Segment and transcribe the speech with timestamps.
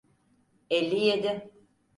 [0.69, 1.51] Elli yedi.